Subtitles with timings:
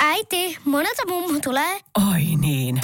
[0.00, 1.80] Äiti, monelta mummu tulee?
[2.12, 2.80] Oi niin.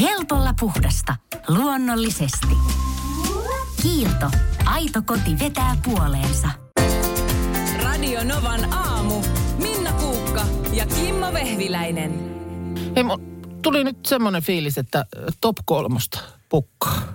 [0.00, 1.16] Helpolla puhdasta.
[1.48, 2.56] Luonnollisesti.
[3.82, 4.30] Kiilto.
[4.64, 6.48] Aito koti vetää puoleensa.
[7.82, 9.22] Radio Novan aamu.
[9.58, 12.34] Minna Kuukka ja Kimmo Vehviläinen.
[12.96, 13.33] Hei, mun
[13.64, 15.06] tuli nyt semmoinen fiilis, että
[15.40, 17.14] top kolmosta pukkaa.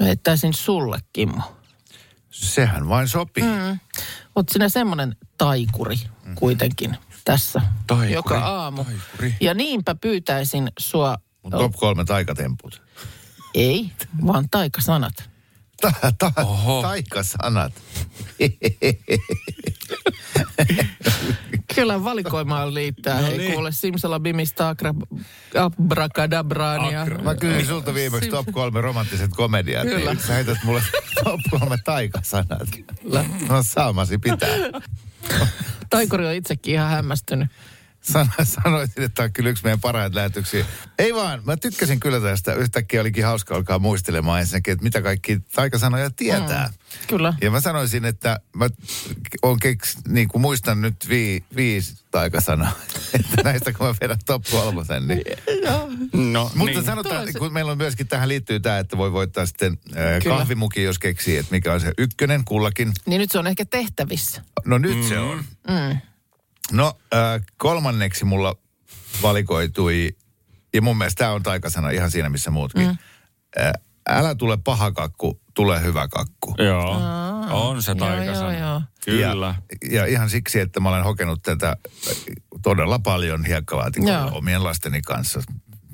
[0.00, 1.42] Mä heittäisin sulle, Kimmo.
[2.30, 3.44] Sehän vain sopii.
[3.44, 3.78] Mm.
[4.36, 5.96] Oot sinä semmoinen taikuri
[6.34, 8.84] kuitenkin tässä Taikuri, joka aamu.
[8.84, 9.34] taikuri.
[9.40, 12.82] Ja niinpä pyytäisin sua, Mun top kolme taikatemput.
[13.54, 13.90] ei,
[14.26, 15.30] vaan taikasanat.
[15.84, 16.32] Ta, ta,
[16.82, 17.72] taikasanat.
[21.74, 23.20] Kyllä valikoimaan liittää.
[23.20, 23.52] No Hei, niin.
[23.52, 24.76] kuule Simsalabimista
[25.54, 27.06] Abrakadabrania.
[27.22, 29.82] Mä kysyin sulta viimeksi top kolme romanttiset komediat.
[29.82, 30.14] Kyllä.
[30.14, 30.82] Niin sä heität mulle
[31.24, 32.68] top kolme taikasanat.
[33.48, 34.48] No saamasi pitää.
[35.90, 37.48] Taikuri on itsekin ihan hämmästynyt.
[38.04, 40.64] Sano, sanoisin, että tämä on kyllä yksi meidän parhaita lähetyksiä.
[40.98, 42.54] Ei vaan, mä tykkäsin kyllä tästä.
[42.54, 46.66] Yhtäkkiä olikin hauska alkaa muistelemaan ensinnäkin, että mitä kaikki taikasanoja tietää.
[46.66, 46.74] Mm.
[47.06, 47.34] Kyllä.
[47.40, 48.68] Ja mä sanoisin, että mä
[49.42, 52.72] oon keks, niin kuin muistan nyt vii, viisi taikasanaa.
[53.14, 55.22] että näistä kun mä vedän top kolmosen, niin...
[56.32, 56.84] No, Mutta niin.
[56.84, 60.98] sanotaan, kun meillä on myöskin tähän liittyy tämä, että voi voittaa sitten äh, kahvimuki, jos
[60.98, 62.92] keksii, että mikä on se ykkönen kullakin.
[63.06, 64.42] Niin nyt se on ehkä tehtävissä.
[64.64, 65.08] No nyt mm.
[65.08, 65.44] se on.
[65.68, 65.98] Mm.
[66.72, 68.54] No äh, kolmanneksi mulla
[69.22, 70.16] valikoitui,
[70.74, 72.86] ja mun mielestä tämä on taikasana ihan siinä missä muutkin.
[72.86, 72.98] Mm.
[73.60, 73.72] Äh,
[74.08, 76.54] älä tule paha kakku, tule hyvä kakku.
[76.58, 77.00] Joo,
[77.50, 78.52] on se taikasana.
[78.52, 78.82] Joo, joo, joo.
[79.04, 79.54] Kyllä.
[79.82, 81.76] Ja, ja ihan siksi, että mä olen hokenut tätä
[82.62, 84.30] todella paljon hiekkalaatikolla Joo.
[84.34, 85.42] omien lasteni kanssa.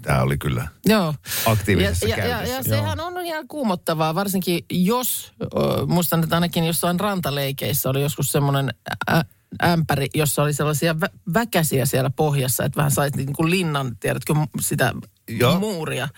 [0.03, 1.15] Tämä oli kyllä Joo.
[1.47, 2.57] aktiivisessa ja, ja, ja, käytössä.
[2.57, 5.47] ja sehän on ihan kuumottavaa, varsinkin jos, ö,
[5.87, 8.75] muistan, että ainakin jossain rantaleikeissä oli joskus semmoinen
[9.11, 9.25] ä,
[9.65, 14.35] ämpäri, jossa oli sellaisia vä, väkäsiä siellä pohjassa, että vähän sait niin kuin linnan, tiedätkö,
[14.61, 14.95] sitä
[15.29, 15.59] Joo.
[15.61, 16.09] muuria.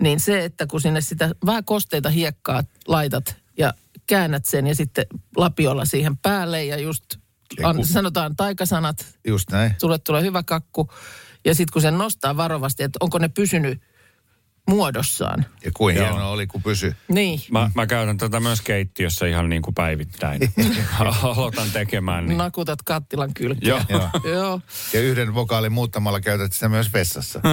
[0.00, 3.74] Niin se, että kun sinne sitä vähän kosteita hiekkaa laitat ja
[4.06, 7.04] käännät sen ja sitten lapiolla siihen päälle ja just
[7.62, 9.74] an, sanotaan taikasanat, Just näin.
[9.80, 10.90] sulle tulee hyvä kakku.
[11.44, 13.82] Ja sitten kun sen nostaa varovasti, että onko ne pysynyt
[14.68, 15.46] muodossaan.
[15.64, 16.04] Ja kuin Joo.
[16.06, 16.96] hienoa oli, kun pysy.
[17.08, 17.40] Niin.
[17.50, 20.40] Mä, mä käytän tätä myös keittiössä ihan niin kuin päivittäin.
[21.22, 22.26] Aloitan tekemään.
[22.26, 22.38] Niin.
[22.38, 23.68] Nakutat kattilan kylkeä.
[23.68, 23.80] Joo.
[23.88, 24.32] Joo.
[24.34, 24.60] Joo.
[24.92, 27.40] Ja yhden vokaalin muuttamalla käytät sitä myös vessassa.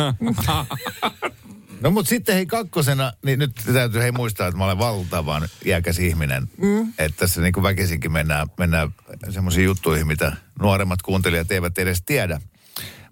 [1.83, 5.99] No mutta sitten hei kakkosena, niin nyt täytyy hei muistaa, että mä olen valtavan iäkäs
[5.99, 6.49] ihminen.
[6.57, 6.93] Mm.
[6.97, 8.93] Että tässä niin kuin väkisinkin mennään, mennään
[9.29, 12.41] semmoisiin juttuihin, mitä nuoremmat kuuntelijat eivät edes tiedä.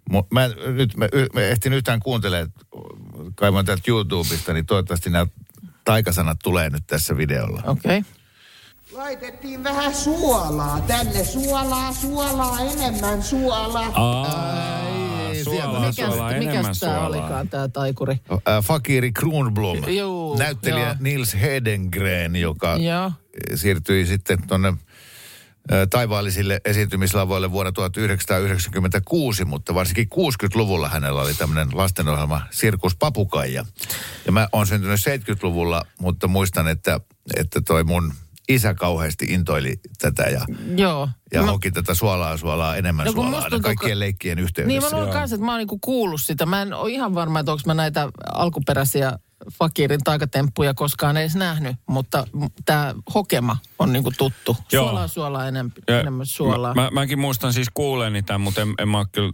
[0.10, 2.52] Mä, nyt mä, mä ehtin yhtään kuuntelemaan,
[3.36, 5.26] kaivan täältä YouTubesta, niin toivottavasti nämä
[5.86, 7.64] taikasanat tulee nyt tässä videolla.
[7.66, 7.98] Okei.
[7.98, 8.12] Okay.
[8.92, 11.24] Laitettiin vähän suolaa tänne.
[11.24, 13.92] Suolaa, suolaa, enemmän suolaa.
[13.94, 17.08] Aa, suolaa, Mikäs, suolaa, enemmän mikäs tää suolaa.
[17.08, 18.20] olikaan tää taikuri?
[18.32, 20.96] Äh, Fakiri Kronblom, Juu, näyttelijä joo.
[21.00, 23.12] Nils Hedengren, joka Joo.
[23.56, 24.74] siirtyi sitten tuonne
[25.90, 33.66] taivaallisille esiintymislavoille vuonna 1996, mutta varsinkin 60-luvulla hänellä oli tämmöinen lastenohjelma Sirkus Papukaija.
[34.26, 37.00] Ja mä oon syntynyt 70-luvulla, mutta muistan, että,
[37.38, 38.14] että toi mun
[38.50, 40.46] isä kauheasti intoili tätä ja,
[40.76, 41.10] Joo.
[41.34, 44.90] ja Mä- hoki tätä suolaa, suolaa, enemmän No suolaa tuntuu, kaikkien ka- leikkien Niin yhteydessä.
[44.90, 46.46] mä luulen kanssa, että mä oon niinku kuullut sitä.
[46.46, 49.12] Mä en ole ihan varma, että onko mä näitä alkuperäisiä
[49.54, 52.28] Fakirin taikatemppuja koskaan edes nähnyt, mutta
[52.66, 54.58] tämä hokema on niinku tuttu.
[54.72, 54.84] Joo.
[54.84, 56.74] Suolaa, suolaa, enemmän, Ja enemmän suolaa.
[56.74, 59.32] Mä, mä, mäkin muistan siis kuuleeni tämän, mutta en, en mä kyllä,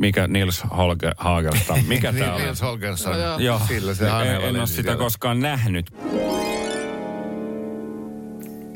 [0.00, 2.40] mikä Nils Holge, Hagelstam, mikä tää on?
[2.40, 3.38] Nils Holgersson, Joo.
[3.38, 4.96] Joo, sillä se en, en ole sitä siellä.
[4.96, 5.90] koskaan nähnyt.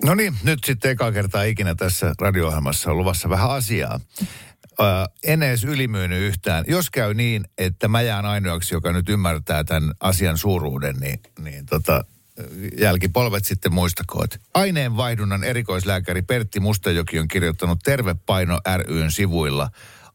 [0.05, 4.01] No niin, nyt sitten eka kertaa ikinä tässä radio-ohjelmassa on luvassa vähän asiaa.
[4.81, 4.85] Ö,
[5.25, 6.65] en edes ylimyynyt yhtään.
[6.69, 11.67] Jos käy niin, että mä jään ainoaksi, joka nyt ymmärtää tämän asian suuruuden, niin, niin
[11.67, 12.05] tota,
[12.79, 14.31] jälkipolvet sitten muistakoot.
[14.55, 19.71] Aineenvaihdunnan erikoislääkäri Pertti Mustajoki on kirjoittanut Tervepaino ryn sivuilla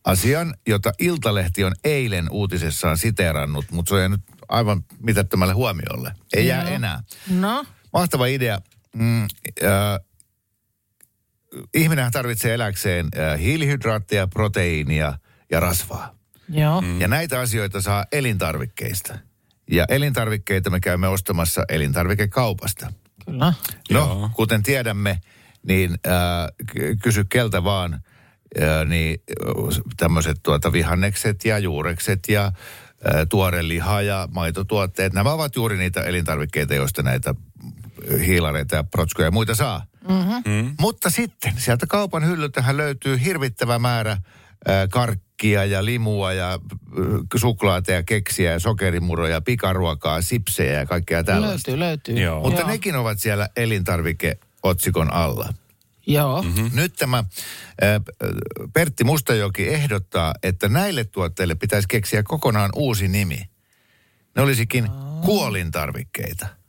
[0.06, 6.14] asian, jota Iltalehti on eilen uutisessaan siteerannut, mutta se on jäänyt aivan mitättömälle huomiolle.
[6.34, 6.76] Ei jää Joo.
[6.76, 7.04] enää.
[7.30, 8.62] No, Mahtava idea.
[8.96, 9.30] Mm, äh,
[11.74, 15.14] ihminenhän tarvitsee eläkseen äh, hiilihydraatteja, proteiinia
[15.52, 16.16] ja rasvaa.
[16.50, 16.82] joo.
[16.82, 17.02] Mm.
[17.02, 19.18] Ja näitä asioita saa elintarvikkeista.
[19.72, 22.94] Ja elintarvikkeita me käymme ostamassa elintarvikekaupasta.
[23.26, 23.46] Kyllä.
[23.46, 23.54] No,
[23.90, 24.30] Joo.
[24.36, 25.22] kuten tiedämme,
[25.68, 26.14] niin äh,
[26.74, 29.22] ky- kysy keltä vaan, äh, niin
[29.98, 32.44] tämmöiset tuota vihannekset ja juurekset ja
[33.04, 35.14] ää, tuore liha ja maitotuotteet.
[35.14, 37.36] Nämä ovat juuri niitä elintarvikkeita, joista näitä
[38.26, 39.86] hiilareita ja protskuja ja muita saa.
[40.08, 40.76] Mm.
[40.80, 44.18] Mutta sitten sieltä kaupan hyllyltähän löytyy hirvittävä määrä
[44.68, 46.60] ää, karkkia ja limua ja
[47.36, 51.72] suklaata ja keksiä ja sokerimuroja, pikaruokaa, sipsejä ja kaikkea tällaista.
[51.72, 52.16] Löytyy, löytyy.
[52.16, 52.42] Joo.
[52.42, 52.70] Mutta Joo.
[52.70, 55.54] nekin ovat siellä elintarvikeotsikon alla.
[56.08, 56.42] Joo.
[56.42, 56.72] Mm.
[56.74, 57.24] Nyt tämä
[58.74, 63.50] Pertti Mustajoki ehdottaa, että näille tuotteille pitäisi keksiä kokonaan uusi nimi.
[64.36, 64.88] Ne olisikin
[65.26, 66.61] kuolintarvikkeita.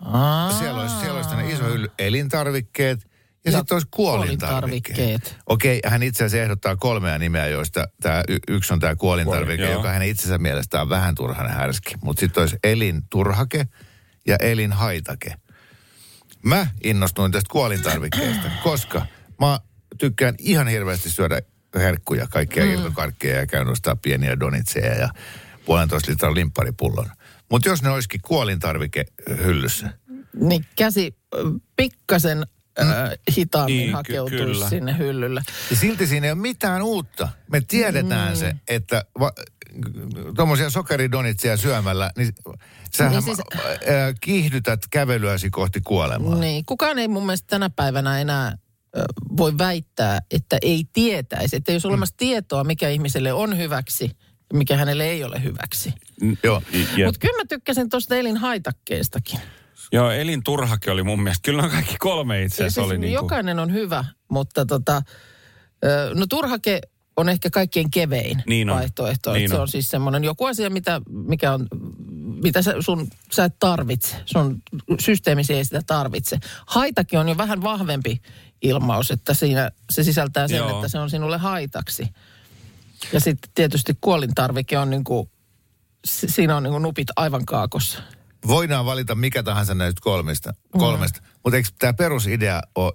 [0.00, 0.52] Aa.
[0.52, 3.00] Siellä olisi, siellä olisi iso hylly elintarvikkeet
[3.44, 4.98] ja, Ja sitten olisi kuolintarvikkeet.
[4.98, 5.42] kuolintarvikkeet.
[5.46, 9.72] Okei, hän itse asiassa ehdottaa kolmea nimeä, joista tämä y- yksi on tämä kuolintarvike, Kuolin,
[9.72, 11.94] joka hänen itsensä mielestä on vähän turhan härski.
[12.02, 13.68] Mutta sitten olisi elinturhake
[14.26, 15.34] ja elinhaitake.
[16.42, 19.06] Mä innostuin tästä kuolintarvikkeesta, koska
[19.40, 19.60] mä
[19.98, 21.40] tykkään ihan hirveästi syödä
[21.74, 22.70] herkkuja, kaikkia mm.
[22.72, 25.08] irtokarkkeja ja käyn ostaa pieniä donitseja ja
[25.64, 27.10] puolentoista litran limpparipullon.
[27.50, 29.04] Mutta jos ne olisikin kuolintarvike
[29.44, 29.90] hyllyssä,
[30.40, 31.38] Niin käsi ö,
[31.76, 32.46] pikkasen
[32.80, 32.86] äh,
[33.36, 34.68] hitaammin Niin, ky- hakeutuisi kyllä.
[34.68, 35.42] sinne hyllylle.
[35.70, 37.28] Ja silti siinä ei ole mitään uutta.
[37.52, 38.36] Me tiedetään mm.
[38.38, 39.32] se, että va,
[40.36, 42.34] tuommoisia sokeridonitseja syömällä, niin
[42.96, 46.34] sähän Niin siis- äh, kiihdytät kävelyäsi kohti kuolemaa.
[46.34, 48.58] Niin, kukaan ei mun mielestä tänä päivänä enää
[48.96, 49.04] ö,
[49.36, 51.56] voi väittää, että ei tietäisi.
[51.56, 54.10] Että jos on olemassa tietoa, mikä ihmiselle on hyväksi
[54.52, 55.92] mikä hänelle ei ole hyväksi.
[56.44, 56.62] Joo.
[56.96, 59.40] Ja, Mutta kyllä mä tykkäsin tuosta elinhaitakkeestakin.
[59.92, 61.42] joo, elinturhake oli mun mielestä.
[61.44, 65.02] Kyllä on kaikki kolme itse asiassa Siis oli niin kuin, jokainen on hyvä, mutta tota,
[66.14, 66.80] no turhake
[67.16, 68.76] on ehkä kaikkein kevein Niin on.
[68.76, 69.32] vaihtoehto.
[69.32, 69.60] Niin se on.
[69.60, 71.66] on siis semmoinen joku asia, mitä, mikä on,
[72.42, 74.16] mitä sä, sun, sä et tarvitse.
[74.24, 74.62] Sun
[75.00, 76.38] systeemisi ei sitä tarvitse.
[76.66, 78.20] Haitakin on jo vähän vahvempi
[78.62, 80.70] ilmaus, että siinä se sisältää sen, Joo.
[80.76, 82.08] että se on sinulle haitaksi.
[83.12, 85.30] Ja sitten tietysti kuolintarvike on niin kuin,
[86.04, 88.02] si- siinä on niin kuin nupit aivan kaakossa.
[88.46, 91.20] Voidaan valita mikä tahansa näistä kolmesta, kolmesta.
[91.20, 91.26] Mm.
[91.44, 92.92] mutta eikö tämä perusidea ole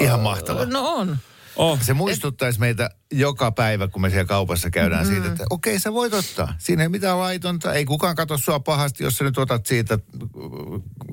[0.00, 0.64] ihan mahtava?
[0.64, 1.18] No on.
[1.56, 5.12] oh, Se muistuttaisi meitä joka päivä, kun me siellä kaupassa käydään mm.
[5.12, 6.54] siitä, että okei, sä voit ottaa.
[6.58, 7.72] Siinä ei mitään laitonta.
[7.72, 10.00] Ei kukaan katso sua pahasti, jos sä nyt otat siitä äh,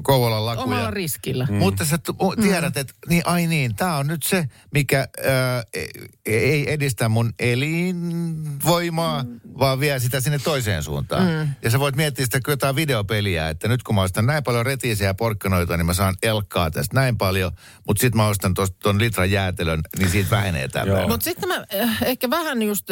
[0.03, 0.63] Kouvolan lakuja.
[0.63, 1.47] Omalla riskillä.
[1.49, 1.55] Mm.
[1.55, 6.11] Mutta sä tu- tiedät, että niin, ai niin, tämä on nyt se, mikä ää, e-
[6.25, 9.39] ei edistä mun elinvoimaa, mm.
[9.59, 11.23] vaan vie sitä sinne toiseen suuntaan.
[11.23, 11.53] Mm.
[11.63, 15.07] Ja sä voit miettiä sitä jotain videopeliä, että nyt kun mä ostan näin paljon retiisiä
[15.07, 17.51] ja porkkanoita, niin mä saan elkkaa tästä näin paljon,
[17.87, 18.53] mutta sitten mä ostan
[18.83, 21.07] ton litran jäätelön, niin siitä vähenee tämä.
[21.07, 22.89] Mutta sitten mä äh, ehkä vähän just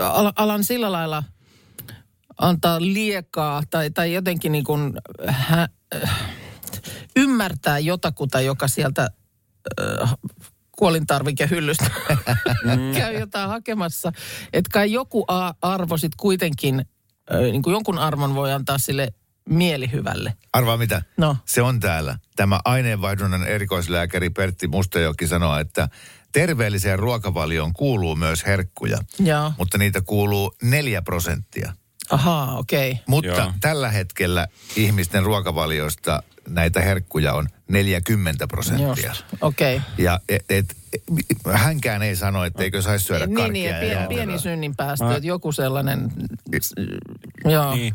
[0.00, 1.22] al- alan sillä lailla
[2.38, 4.92] antaa liekaa tai, tai jotenkin niin kuin
[5.26, 5.68] hä,
[6.04, 6.20] äh,
[7.16, 9.10] ymmärtää jotakuta, joka sieltä
[9.80, 10.14] äh,
[10.78, 11.90] kuolintarvikehyllystä
[12.98, 14.12] käy jotain hakemassa.
[14.52, 15.26] Että kai joku
[15.62, 16.84] arvo sitten kuitenkin,
[17.34, 19.12] äh, niin kuin jonkun arvon voi antaa sille
[19.48, 20.32] mielihyvälle.
[20.52, 21.02] Arvaa mitä?
[21.16, 21.36] No.
[21.44, 22.18] Se on täällä.
[22.36, 25.88] Tämä aineenvaihdunnan erikoislääkäri Pertti Mustajoki sanoo, että
[26.40, 29.52] terveelliseen ruokavalioon kuuluu myös herkkuja, Joo.
[29.58, 31.72] mutta niitä kuuluu neljä prosenttia.
[32.10, 32.90] Ahaa, okei.
[32.90, 33.02] Okay.
[33.06, 33.52] Mutta Joo.
[33.60, 39.14] tällä hetkellä ihmisten ruokavaliosta näitä herkkuja on 40 prosenttia.
[39.40, 39.76] Okei.
[39.76, 39.88] Okay.
[39.98, 40.76] Ja et, et,
[41.52, 45.16] hänkään ei sano, etteikö saisi syödä Niin, karkkia niin, ja ja pieni, pieni synnin päästö,
[45.16, 46.12] että joku sellainen,
[47.44, 47.74] joo.
[47.74, 47.94] niin.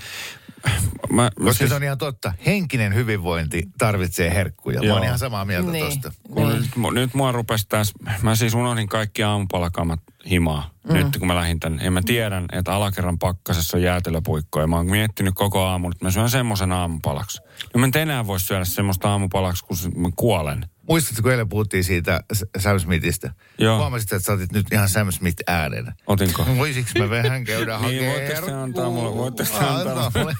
[1.09, 2.33] Mä, mä Koska siis, se on ihan totta.
[2.45, 4.79] Henkinen hyvinvointi tarvitsee herkkuja.
[4.79, 4.96] Mä Joo.
[4.96, 5.86] oon ihan samaa mieltä Niin.
[5.86, 6.12] tosta.
[6.34, 6.62] kun Niin.
[6.62, 10.70] nyt, nyt mua rupesi tässä, mä siis unohdin kaikki aamupalakamat himaa.
[10.88, 10.93] Mm.
[10.93, 11.84] Nyt kun mä lähdin tänne.
[11.84, 14.67] Ja mä tiedän, että alakerran pakkasessa on jäätelöpuikkoja.
[14.67, 17.41] Mä oon miettinyt koko aamun, että mä syön semmoisen aamupalaksi.
[17.74, 20.65] No mä en enää voi syödä semmoista aamupalaksi, kun mä kuolen.
[20.91, 22.21] Muistatko, kun eilen puhuttiin siitä
[22.57, 23.33] Sam Smithistä?
[23.57, 23.77] Joo.
[23.77, 25.93] Huomasit, että sä otit nyt ihan Sam Smith äänen.
[26.07, 26.45] Otinko?
[26.57, 29.01] Voisiko mä vähän käydä Niin, hakemaan voitteko te antaa herkkuu?
[29.03, 30.36] mulle- voitteko te antaa mulle.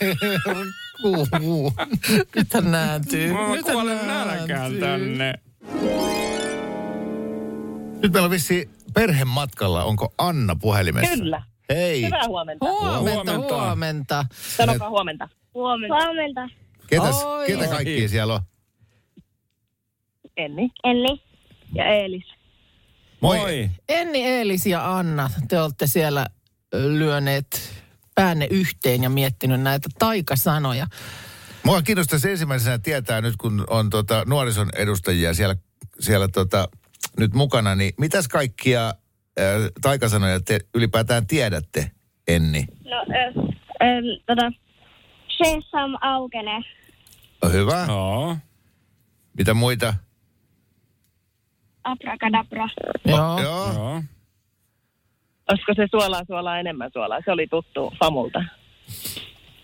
[2.36, 3.34] Nyt hän nääntyy.
[3.34, 4.79] Mä Nyt hän kuolen nälkään nääntyy.
[4.79, 5.34] tänne.
[8.01, 9.84] Nyt meillä on vissi perhematkalla.
[9.84, 11.15] Onko Anna puhelimessa?
[11.17, 11.43] Kyllä.
[11.70, 12.05] Hei.
[12.05, 12.65] Hyvää huomenta.
[12.65, 13.00] Huomenta,
[13.31, 13.55] Huomenta.
[13.55, 14.25] huomenta.
[14.58, 15.29] Sanokaa huomenta.
[15.53, 15.96] Huomenta.
[15.96, 16.41] Huomenta.
[16.88, 17.48] Ketäs, Oi.
[17.48, 18.41] ketä kaikki siellä on?
[20.38, 21.22] Enni Elli.
[21.76, 22.26] ja Eelis.
[23.22, 23.38] Moi.
[23.38, 23.70] Moi.
[23.90, 26.26] Enni, Eelis ja Anna, te olette siellä
[26.74, 27.82] lyöneet
[28.16, 30.88] päänne yhteen ja miettinyt näitä taikasanoja.
[31.64, 35.56] Mua kiinnostaisi ensimmäisenä tietää nyt, kun on tota, nuorison edustajia siellä,
[36.00, 36.68] siellä tota,
[37.18, 38.94] nyt mukana, niin mitäs kaikkia äh,
[39.82, 41.92] taikasanoja te ylipäätään tiedätte,
[42.28, 42.66] Enni?
[42.86, 43.42] No, ö,
[43.84, 44.52] ö, tota,
[45.38, 46.62] Sesam aukene.
[47.52, 47.86] Hyvä.
[47.86, 47.94] No.
[47.94, 48.38] Joo.
[49.38, 49.94] Mitä muita?
[51.84, 52.70] Abracadabra.
[53.06, 53.42] Joo.
[53.42, 53.74] Joo.
[53.74, 54.04] Joo.
[55.50, 57.20] Olisiko se suolaa suolaa enemmän suolaa?
[57.26, 58.44] Se oli tuttu Famulta.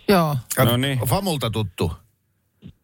[0.09, 0.37] Joo.
[0.65, 0.99] No niin.
[0.99, 1.91] Famulta tuttu.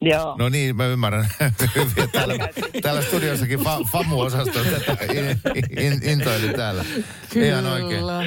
[0.01, 0.35] Joo.
[0.39, 1.27] No niin, mä ymmärrän
[1.75, 2.11] hyvin.
[2.11, 2.33] Täällä,
[2.81, 5.39] täällä studiossakin fa, FAMU-osasto tätä in,
[5.77, 6.85] in, intoili täällä.
[7.35, 7.99] Ihan oikein.
[7.99, 8.23] Kyllä.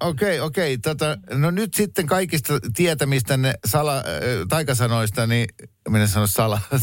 [0.00, 0.78] Okei, okei.
[0.78, 4.02] Tota, no nyt sitten kaikista tietämistänne sala, äh,
[4.48, 5.48] taikasanoista, niin
[5.88, 6.60] minä sanon sala.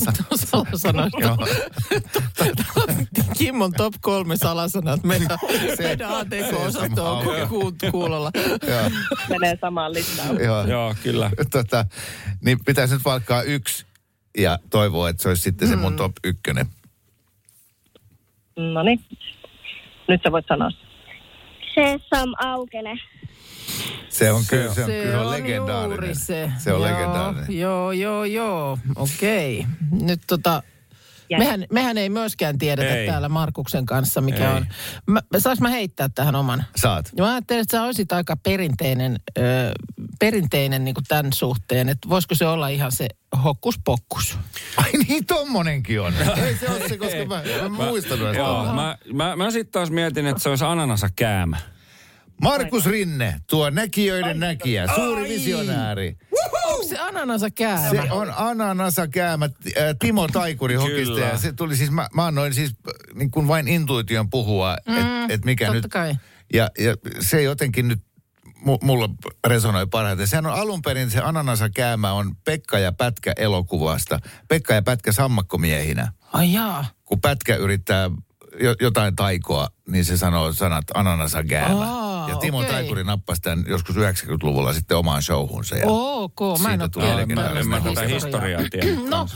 [0.51, 1.19] Salasanoista.
[1.19, 1.37] Joo.
[3.37, 5.27] Kimmon top kolme salasanat meidän,
[5.79, 7.25] meidän ATK-osasto on
[7.91, 8.31] kuulolla.
[8.67, 8.91] Joo,
[9.29, 10.43] Menee samaan listaan.
[10.43, 10.67] joo.
[10.67, 11.31] Joo, kyllä.
[11.51, 11.85] Tota,
[12.41, 13.85] niin pitäisi nyt valkkaa yksi
[14.37, 16.65] ja toivoa, että se olisi sitten se mun top ykkönen.
[18.57, 18.99] No niin.
[20.07, 20.69] Nyt sä voit sanoa.
[21.75, 22.99] Sesam aukene.
[24.09, 25.89] Se on kyllä, se on, Se kyllä on legendaarinen.
[25.97, 26.51] juuri se.
[26.57, 27.59] Se on joo, legendaarinen.
[27.59, 28.77] Joo, joo, joo.
[28.95, 29.65] Okei.
[30.01, 30.63] Nyt tota,
[31.37, 33.07] mehän, mehän ei myöskään tiedetä Ei.
[33.07, 34.57] täällä Markuksen kanssa, mikä Ei.
[34.57, 34.67] on.
[35.07, 36.63] Mä, saanko mä heittää tähän oman?
[36.75, 37.11] Saat.
[37.19, 39.41] Mä ajattelin, että sä olisit aika perinteinen, ö,
[40.19, 43.07] perinteinen niin kuin tämän suhteen, että voisiko se olla ihan se
[43.43, 44.37] hokkuspokkus.
[44.77, 46.13] Ai niin, tommonenkin on.
[46.45, 48.41] Ei se ole se, koska mä, mä muistan noista.
[48.41, 51.57] Joo, mä, mä, mä sitten taas mietin, että se olisi ananasa käämä.
[52.41, 56.17] Markus Rinne, tuo näkijöiden näkijä, suuri visionääri.
[56.65, 57.89] Onko se ananasa käämä?
[57.89, 59.51] Se on Ananasa Käämä, äh,
[59.99, 61.19] Timo Taikuri hokista.
[61.19, 62.71] Ja se tuli siis, mä, mä annoin siis
[63.13, 65.87] niin kuin vain intuition puhua, että et mikä totta nyt.
[65.91, 66.15] kai.
[66.53, 67.99] Ja, ja se jotenkin nyt
[68.47, 69.09] mu- mulla
[69.47, 70.27] resonoi parhaiten.
[70.27, 74.19] Sehän on alun perin se Ananasa Käämä on Pekka ja Pätkä elokuvasta.
[74.47, 76.11] Pekka ja Pätkä sammakkomiehinä.
[76.33, 76.85] Ai jaa.
[77.05, 78.11] Kun Pätkä yrittää
[78.81, 81.43] jotain taikoa, niin se sanoo sanat Ananasa.
[81.69, 82.71] Aa, ja Timo okei.
[82.71, 85.75] Taikuri nappasi tämän joskus 90-luvulla sitten omaan showhunsa.
[85.75, 89.27] Ja Ok, mä en Siitä ole tuli en mä, en mä tätä historiaa tiedä No.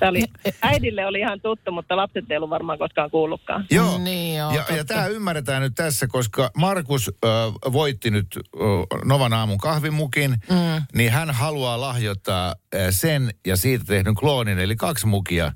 [0.00, 0.24] Tämä oli,
[0.62, 3.66] äidille oli ihan tuttu, mutta lapset ei ollut varmaan koskaan kuullutkaan.
[3.70, 7.28] Joo, Niin joo, ja, ja tämä ymmärretään nyt tässä, koska Markus ö,
[7.72, 8.60] voitti nyt ö,
[9.04, 10.82] Novan aamun kahvimukin, mm.
[10.94, 15.52] niin hän haluaa lahjoittaa ö, sen ja siitä tehdyn kloonin, eli kaksi mukia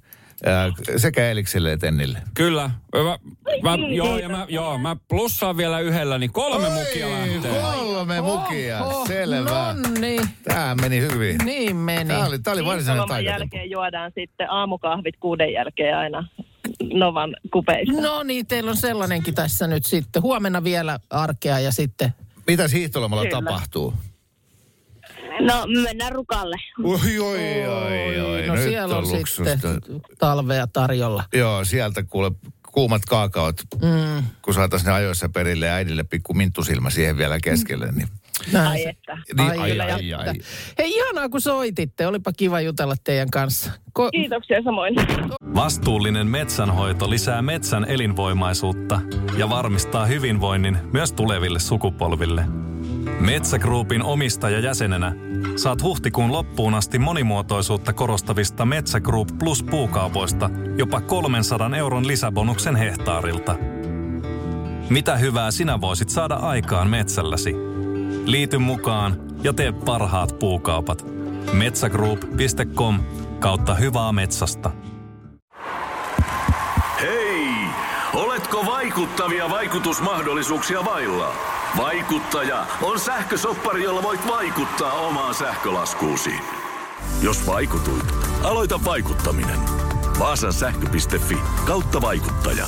[0.97, 2.19] sekä Elikselle että Tennille.
[2.35, 2.71] Kyllä.
[2.95, 3.19] Mä,
[3.77, 7.61] mä, joo, ja mä, joo, mä plussaan vielä yhdellä, niin kolme mukia lähtee.
[7.63, 9.75] Kolme mukia, selvä.
[9.75, 11.39] No niin, Tämä meni hyvin.
[11.45, 12.09] niin meni.
[12.09, 13.41] Tämä oli, tämä oli varsinainen taikatempo.
[13.41, 16.29] jälkeen juodaan sitten aamukahvit kuuden jälkeen aina
[16.93, 18.01] Novan kupeista.
[18.03, 20.23] No niin, teillä on sellainenkin tässä nyt sitten.
[20.23, 22.15] Huomenna vielä arkea ja sitten...
[22.47, 23.41] Mitä hiihtolomalla Kyllä.
[23.41, 23.95] tapahtuu?
[25.41, 26.57] No, mennään rukalle.
[26.85, 28.47] Oi, oi, oi, oi.
[28.47, 29.51] no nyt siellä on, luksusta.
[29.51, 29.81] sitten
[30.19, 31.25] talvea tarjolla.
[31.35, 32.31] Joo, sieltä kuule
[32.73, 34.25] kuumat kaakaot, mm.
[34.43, 38.09] kun saataisiin ne ajoissa perille ja äidille pikku minttusilmä siihen vielä keskelle, niin...
[38.53, 39.19] Näin Ai että.
[39.37, 40.35] Niin, Ai, ai, ai, ai.
[40.79, 42.07] Hei, ihanaa kun soititte.
[42.07, 43.71] Olipa kiva jutella teidän kanssa.
[43.99, 44.95] Ko- Kiitoksia samoin.
[45.55, 49.01] Vastuullinen metsänhoito lisää metsän elinvoimaisuutta
[49.37, 52.45] ja varmistaa hyvinvoinnin myös tuleville sukupolville.
[53.21, 55.15] Metsä Groupin omistajajäsenenä
[55.57, 63.57] saat huhtikuun loppuun asti monimuotoisuutta korostavista Metsä Group Plus puukaupoista jopa 300 euron lisäbonuksen hehtaarilta.
[64.91, 67.55] Mitä hyvää sinä voisit saada aikaan metsälläsi?
[68.25, 71.07] Liity mukaan ja tee parhaat puukaupat.
[71.53, 73.01] Metsägroup.com
[73.39, 74.71] kautta hyvää metsästä.
[77.01, 77.49] Hei!
[78.15, 81.58] Oletko vaikuttavia vaikutusmahdollisuuksia vailla?
[81.77, 86.35] Vaikuttaja on sähkösoppari, jolla voit vaikuttaa omaan sähkölaskuusi.
[87.23, 89.59] Jos vaikutuit, aloita vaikuttaminen.
[90.19, 92.67] Vaasan sähkö.fi kautta vaikuttaja.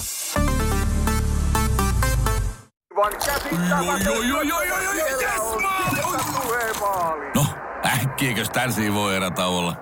[7.34, 7.46] No,
[7.86, 9.76] äkkiäkös tän voi erä olla?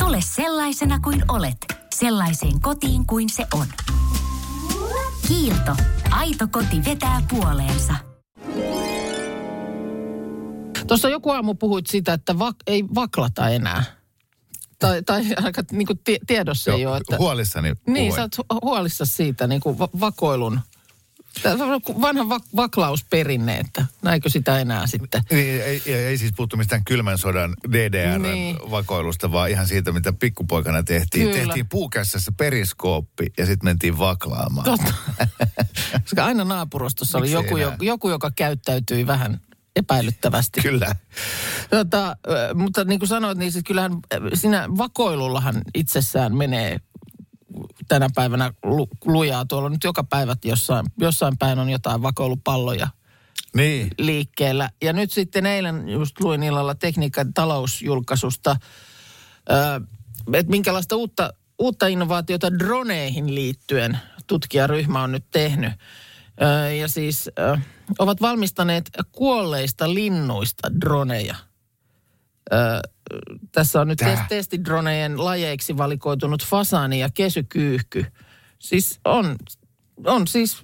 [0.00, 1.56] Tule sellaisena kuin olet,
[1.94, 3.66] sellaiseen kotiin kuin se on.
[5.30, 5.76] Kiilto.
[6.10, 7.94] Aito koti vetää puoleensa.
[10.86, 13.84] Tuossa joku aamu puhuit sitä, että va- ei vaklata enää.
[14.78, 16.96] Tai, tai aika niin kuin tiedossa ei ole.
[16.96, 18.12] Että, Huolissani niin, puhuin.
[18.12, 20.60] sä oot hu- huolissa siitä niin kuin va- vakoilun.
[22.02, 25.22] Vanha va- vaklausperinne, että näikö sitä enää sitten?
[25.30, 29.32] Niin, ei, ei, ei siis puhuttu mistään kylmän sodan DDR-vakoilusta, Niin.
[29.32, 31.28] vaan ihan siitä, mitä pikkupoikana tehtiin.
[31.28, 31.44] Kyllä.
[31.44, 34.64] Tehtiin puukässässä periskooppi ja sitten mentiin vaklaamaan.
[34.64, 34.94] Totta.
[36.04, 37.76] Koska aina naapurustossa oli joku, enää?
[37.80, 39.40] joku, joka käyttäytyi vähän
[39.76, 40.60] epäilyttävästi.
[40.60, 40.96] Kyllä.
[41.70, 42.16] Tota,
[42.54, 46.80] mutta niin kuin sanoit, niin siis kyllähän ö, siinä vakoilullahan itsessään menee
[47.90, 49.44] tänä päivänä lu, lujaa.
[49.44, 52.88] Tuolla nyt joka päivä jossain, jossain päin on jotain vakoilupalloja
[53.54, 53.90] Niin.
[53.98, 54.70] liikkeellä.
[54.82, 58.56] Ja nyt sitten eilen just luin illalla tekniikan talousjulkaisusta,
[60.32, 65.72] että minkälaista uutta, uutta innovaatiota droneihin liittyen tutkijaryhmä on nyt tehnyt.
[66.80, 67.30] Ja siis
[67.98, 71.34] ovat valmistaneet kuolleista linnuista droneja.
[73.52, 74.14] Tässä on nyt Tää?
[74.14, 78.04] tes- testidronejen lajeiksi valikoitunut fasaani ja kesykyyhky.
[78.58, 79.36] Siis on,
[80.06, 80.62] on siis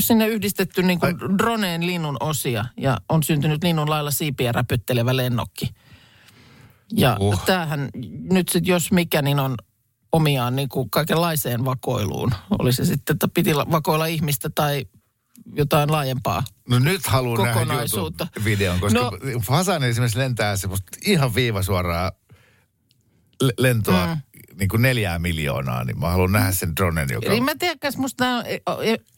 [0.00, 5.70] sinne yhdistetty niin kuin droneen linnun osia ja on syntynyt linnun lailla siipiä räpyttelevä lennokki.
[6.92, 7.44] Ja Uh.
[7.46, 7.88] tämähän
[8.30, 9.54] nyt sitten jos mikä, niin on
[10.12, 12.34] omiaan niin kuin kaikenlaiseen vakoiluun.
[12.58, 14.84] Oli se sitten, että piti la- vakoilla ihmistä tai
[15.56, 16.42] jotain laajempaa.
[16.68, 17.84] No nyt haluan nähdä.
[17.96, 19.10] YouTube-videon, koska no.
[19.42, 22.12] Fasani esimerkiksi lentää semmoista ihan viivasuoraa
[23.42, 24.20] le- lentoa mm.
[24.58, 27.26] niin kuin neljää miljoonaa, niin mä haluan nähdä sen dronen, joka...
[27.26, 28.44] Eli mä tiedän, musta nämä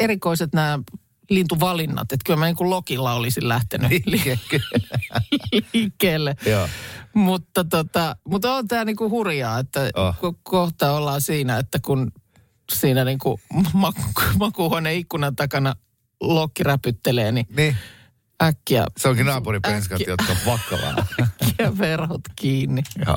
[0.01, 0.79] erikoiset nämä
[1.31, 3.91] lintuvalinnat, että kyllä mä niin kuin Lokilla olisin lähtenyt
[5.73, 6.37] liikkeelle.
[6.47, 6.69] Joo.
[7.15, 10.15] Mutta, tota, mutta on tämä niinku hurjaa, että Oh.
[10.17, 12.13] ko- kohta ollaan siinä, että kun
[12.73, 13.41] siinä niinku
[13.73, 14.03] maku,
[14.39, 15.75] makuuhuoneen ikkunan takana
[16.23, 17.77] lokki räpyttelee, niin Niin,
[18.43, 20.13] äkkiä, se onkin naapuripenskat, Äkkiä.
[20.13, 20.39] jotka on
[21.23, 22.83] äkkiä verhot kiinni.
[23.07, 23.17] ja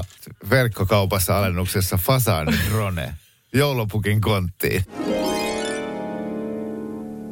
[0.49, 3.13] verkkokaupassa alennuksessa Fasani drone
[3.53, 4.85] joulupukin konttiin.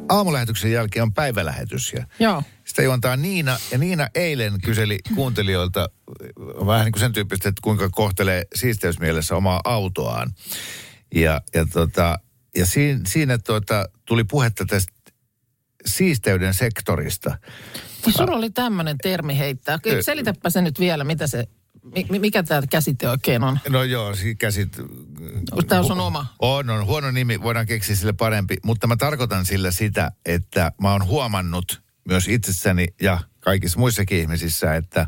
[0.08, 2.42] Aamulähetyksen jälkeen on päivälähetys ja Joo.
[2.64, 7.60] Sitä juontaa Niina, ja Niina eilen kyseli kuuntelijoilta äh, vähän niin kuin sen tyyppistä, että
[7.62, 10.32] kuinka kohtelee siisteysmielessä omaa autoaan.
[11.14, 12.18] Ja, ja, tota,
[12.56, 14.92] ja siinä, siinä tuota, tuli puhetta tästä
[15.86, 17.38] siisteyden sektorista.
[18.06, 19.78] Niin sulla oli tämmöinen termi heittää.
[20.00, 21.44] Selitäpä se nyt vielä, mitä se,
[22.10, 23.58] mi- mikä tämä käsite oikein on.
[23.68, 24.76] No joo, si- käsit...
[25.68, 26.26] Tämä on sun oma.
[26.38, 28.56] On, on huono nimi, voidaan keksiä sille parempi.
[28.64, 34.74] Mutta mä tarkoitan sillä sitä, että mä oon huomannut myös itsessäni ja kaikissa muissakin ihmisissä,
[34.74, 35.06] että,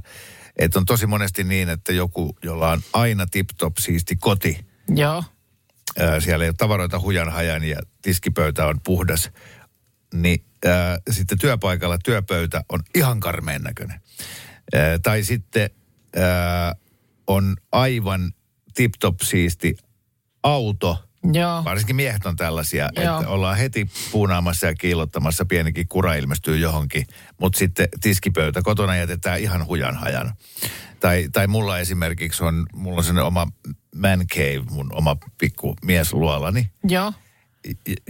[0.56, 5.24] että on tosi monesti niin, että joku, jolla on aina tip-top siisti koti, Joo.
[5.98, 9.30] ää, siellä ei ole tavaroita hujan hajan ja tiskipöytä on puhdas,
[10.14, 14.00] niin ää, sitten työpaikalla työpöytä on ihan karmeen näköinen.
[14.74, 15.70] Ää, tai sitten
[16.16, 16.74] ää,
[17.26, 18.32] on aivan
[18.74, 19.76] tip-top siisti
[20.42, 21.64] auto, Joo.
[21.64, 23.18] varsinkin miehet on tällaisia, Joo.
[23.18, 27.06] että ollaan heti puunaamassa ja kiillottamassa, pienikin kura ilmestyy johonkin,
[27.40, 30.32] mutta sitten tiskipöytä kotona jätetään ihan hujan hajan.
[31.00, 33.48] Tai, tai mulla esimerkiksi on, mulla on sellainen oma
[33.94, 36.70] man cave, mun oma pikku miesluolani.
[36.88, 37.12] Joo.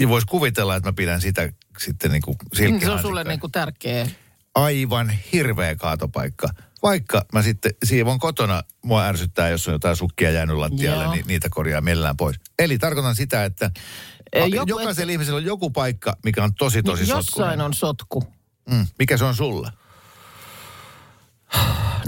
[0.01, 3.49] Ja voisi kuvitella, että mä pidän sitä sitten niin kuin Niin se on sulle niinku
[3.49, 4.07] tärkeä.
[4.55, 6.49] Aivan hirveä kaatopaikka.
[6.83, 11.13] Vaikka mä sitten siivon kotona, mua ärsyttää, jos on jotain sukkia jäänyt lattialle, Joo.
[11.13, 12.37] niin niitä korjaa mielellään pois.
[12.59, 13.71] Eli tarkoitan sitä, että
[14.33, 17.47] Ei, joku, jokaisella ihmisellä on joku paikka, mikä on tosi, tosi Niin sotkuinen.
[17.47, 18.25] Jossain on sotku.
[18.71, 18.87] Mm.
[18.99, 19.73] Mikä se on sulla?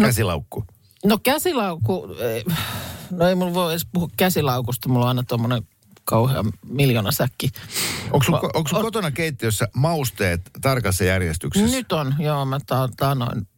[0.03, 0.65] Käsilaukku.
[1.05, 2.45] No käsilaukku, ei-
[3.11, 5.63] no ei mulla voi edes puhua käsilaukusta, mulla on aina tuommoinen
[6.09, 7.51] kauhea miljoona säkki.
[8.13, 11.77] Onko sun, Va- onko sun on- kotona keittiössä mausteet tarkassa järjestyksessä?
[11.77, 13.49] Nyt on, joo, mä ta- taanoin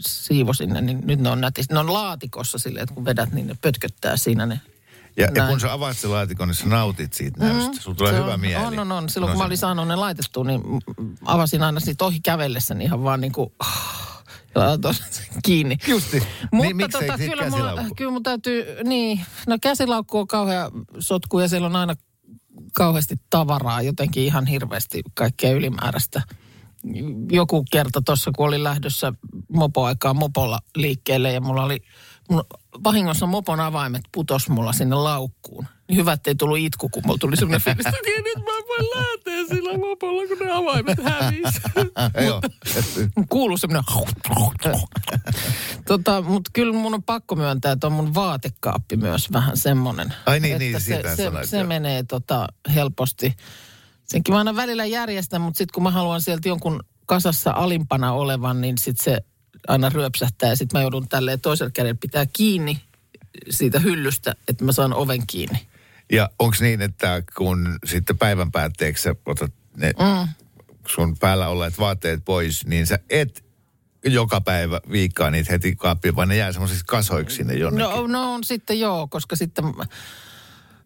[0.00, 1.74] siivosin ne, niin nyt ne on nätisti.
[1.74, 4.60] Ne on laatikossa silleen, että kun vedät, niin ne pötköttää siinä ne.
[5.16, 7.80] Ja, ja kun sä avaat sen laatikon, niin sä nautit siitä näystä.
[7.82, 8.64] Sulla tulee Se hyvä on, mieli.
[8.64, 9.08] On, on, on.
[9.08, 10.60] Silloin No kun mä olin saanut ne laitettua, niin
[10.98, 13.52] mm, avasin aina siitä ohi kävellessä niin ihan vaan niin kuin...
[13.58, 14.05] Laitoin sen
[15.46, 15.76] kiinni.
[15.88, 16.22] Justi.
[16.52, 17.94] Mutta Niin, miksei tota, kyllä, mulla, käsilaukku?
[17.94, 21.94] kyllä mun täytyy, niin, no käsilaukku on kauhea sotku ja siellä on aina
[22.74, 26.22] kauheasti tavaraa, jotenkin ihan hirveästi kaikkea ylimääräistä.
[27.30, 29.12] Joku kerta tuossa, kun olin lähdössä
[29.52, 31.80] mopoaikaa mopolla liikkeelle ja mulla oli,
[32.30, 32.44] mun
[32.84, 35.66] vahingossa mopon avaimet putos mulla sinne laukkuun.
[35.88, 39.56] Niin hyvä, ettei tullut itku, kun mulla tuli semmoinen fiilis, että nyt mä voin lähteä
[39.56, 41.60] sillä mopolla, kun ne avaimet hävisi.
[42.26, 42.40] Joo.
[43.28, 43.84] Kuuluu semmoinen...
[45.88, 50.14] tota, mutta kyllä mun on pakko myöntää, että on mun vaatekaappi myös vähän semmoinen.
[50.26, 53.36] Ai niin, niin, se, siitä se, sanoit, se menee tota, helposti.
[54.04, 58.60] Senkin mä aina välillä järjestän, mutta sitten kun mä haluan sieltä jonkun kasassa alimpana olevan,
[58.60, 59.20] niin sitten se
[59.68, 62.80] aina ryöpsähtää ja sitten mä joudun tälleen toisella kädellä pitää kiinni
[63.50, 65.66] siitä hyllystä, että mä saan oven kiinni.
[66.12, 70.28] Ja onko niin, että kun sitten päivän päätteeksi sä otat ne Mm.
[70.88, 73.44] sun päällä olleet vaatteet pois, niin sä et
[74.04, 77.90] joka päivä viikkaa niitä heti kaappiin, vaan ne jää semmoisiksi kasoiksi sinne jonnekin.
[77.90, 79.64] No, no on sitten joo, koska sitten...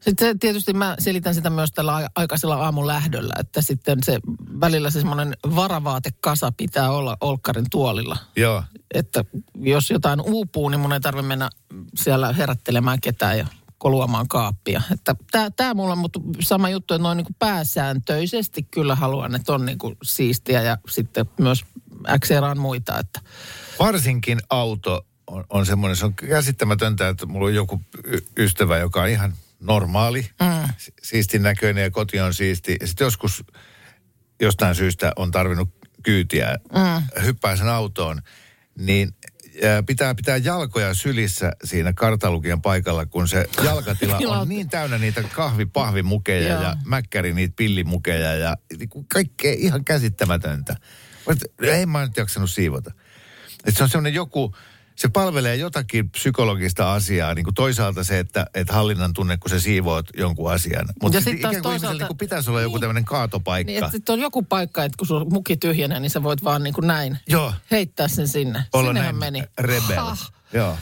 [0.00, 4.20] Sitten tietysti mä selitän sitä myös tällä ai- aikaisella aamun lähdöllä, että sitten se
[4.60, 8.16] välillä se semmoinen varavaatekasa pitää olla olkkarin tuolilla.
[8.36, 8.62] Joo.
[8.94, 11.50] Että jos jotain uupuu, niin mun ei tarvitse mennä
[11.94, 13.46] siellä herättelemään ketään ja
[13.78, 14.82] koluamaan kaappia.
[14.92, 19.52] Että tää, tää mulla on mutta sama juttu, että noin niin pääsääntöisesti kyllä haluan, että
[19.52, 21.64] on niin kuin siistiä ja sitten myös
[22.08, 23.20] äkseeraan muita, että
[23.78, 29.02] Varsinkin auto on, on semmoinen, se on käsittämätöntä, että mulla on joku y- ystävä, joka
[29.02, 30.68] on ihan normaali, Mm.
[30.78, 32.76] si- siistin näköinen ja koti on siisti.
[32.80, 33.44] Ja sitten joskus
[34.40, 35.68] jostain syystä on tarvinnut
[36.02, 37.22] kyytiä, Mm.
[37.22, 38.22] hyppää sen autoon,
[38.78, 39.14] niin
[39.64, 45.22] ää, pitää pitää jalkoja sylissä siinä kartalukijan paikalla, kun se jalkatila on niin täynnä niitä
[45.22, 46.62] kahvipahvimukeja Joo.
[46.62, 50.76] ja mäkkäri niitä pillimukeja ja niinku kaikkea ihan käsittämätöntä.
[51.62, 52.92] Ei mä nyt jaksanut siivota.
[53.64, 54.54] Et se on semmoinen joku,
[55.00, 59.60] se palvelee jotakin psykologista asiaa, niin kuin toisaalta se, että, että hallinnan tunne, kun sä
[59.60, 60.86] siivoat jonkun asian.
[61.02, 63.66] Mutta sitten ikään kuin toisaalta- niin kuin pitäisi olla joku tämmöinen kaatopaikka.
[63.72, 66.62] Niin, että sit on joku paikka, että kun sun muki tyhjenee, niin sä voit vaan
[66.62, 67.52] niin kuin näin Joo.
[67.70, 68.64] heittää sen sinne.
[68.72, 69.48] Olla Sinnehän näin meni.
[69.58, 69.96] rebel.
[69.96, 70.32] Hah.
[70.52, 70.78] Joo.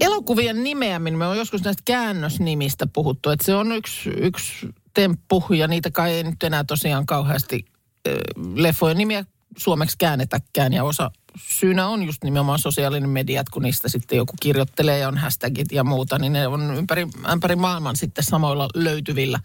[0.00, 5.68] Elokuvien nimeäminen, me on joskus näistä käännösnimistä puhuttu, että se on yksi, yksi temppu, ja
[5.68, 7.64] niitä kai ei nyt enää tosiaan kauheasti
[8.08, 8.14] äh,
[8.54, 9.24] leffojen nimiä
[9.56, 11.10] suomeksi käännetäkään, ja osa
[11.48, 15.84] syynä on just nimenomaan sosiaalinen media, kun niistä sitten joku kirjoittelee ja on hashtagit ja
[15.84, 19.40] muuta, niin ne on ympäri, ympäri maailman sitten samoilla löytyvillä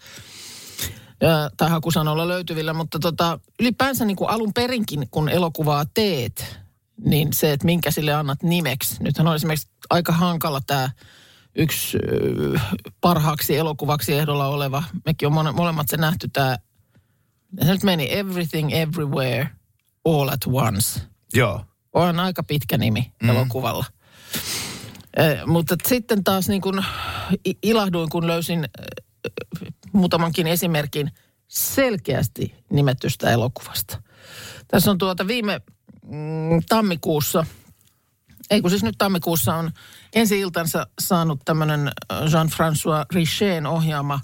[1.22, 6.58] Ö, tai hakusanoilla löytyvillä, mutta tota, ylipäänsä niin kuin alun perinkin, kun elokuvaa teet,
[7.04, 9.02] niin se, että minkä sille annat nimeksi.
[9.02, 10.90] Nythän on esimerkiksi aika hankala tämä
[11.54, 11.98] yksi
[13.00, 16.58] parhaaksi elokuvaksi ehdolla oleva, mekin on molemmat se nähty tämä,
[17.64, 19.48] se nyt meni Everything Everywhere
[20.04, 21.00] All at Once.
[21.34, 21.64] Joo.
[21.94, 23.30] On aika pitkä nimi mm.
[23.30, 23.84] elokuvalla.
[25.16, 26.84] Eh, mutta sitten taas niin kuin
[27.48, 31.10] i- ilahduin, kun löysin eh, muutamankin esimerkin
[31.48, 34.02] selkeästi nimetystä elokuvasta.
[34.68, 35.60] Tässä on tuota viime
[36.06, 37.46] mm, tammikuussa,
[38.50, 39.70] ei kun siis nyt tammikuussa on
[40.14, 44.20] ensi iltansa saanut tämmöinen Jean-François Richet ohjaama